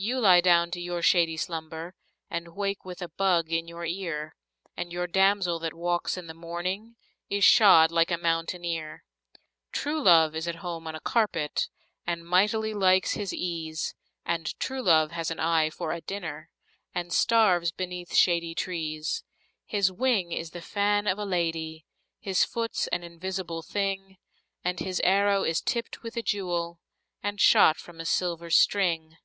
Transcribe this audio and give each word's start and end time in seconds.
You 0.00 0.20
lie 0.20 0.40
down 0.40 0.70
to 0.70 0.80
your 0.80 1.02
shady 1.02 1.36
slumber 1.36 1.96
And 2.30 2.54
wake 2.54 2.84
with 2.84 3.02
a 3.02 3.08
bug 3.08 3.50
in 3.50 3.66
your 3.66 3.84
ear, 3.84 4.36
And 4.76 4.92
your 4.92 5.08
damsel 5.08 5.58
that 5.58 5.74
walks 5.74 6.16
in 6.16 6.28
the 6.28 6.34
morning 6.34 6.94
Is 7.28 7.42
shod 7.42 7.90
like 7.90 8.12
a 8.12 8.16
mountaineer. 8.16 9.02
True 9.72 10.00
love 10.00 10.36
is 10.36 10.46
at 10.46 10.54
home 10.62 10.86
on 10.86 10.94
a 10.94 11.00
carpet, 11.00 11.68
And 12.06 12.24
mightily 12.24 12.72
likes 12.72 13.14
his 13.14 13.34
ease 13.34 13.96
And 14.24 14.56
true 14.60 14.82
love 14.82 15.10
has 15.10 15.32
an 15.32 15.40
eye 15.40 15.68
for 15.68 15.90
a 15.90 16.00
dinner, 16.00 16.48
And 16.94 17.12
starves 17.12 17.72
beneath 17.72 18.14
shady 18.14 18.54
trees. 18.54 19.24
His 19.66 19.90
wing 19.90 20.30
is 20.30 20.52
the 20.52 20.62
fan 20.62 21.08
of 21.08 21.18
a 21.18 21.24
lady, 21.24 21.86
His 22.20 22.44
foot's 22.44 22.86
an 22.92 23.02
invisible 23.02 23.62
thing, 23.62 24.16
And 24.62 24.78
his 24.78 25.00
arrow 25.02 25.42
is 25.42 25.60
tipped 25.60 26.04
with 26.04 26.16
a 26.16 26.22
jewel, 26.22 26.78
And 27.20 27.40
shot 27.40 27.78
from 27.78 27.98
a 27.98 28.04
silver 28.06 28.48
string. 28.50 29.16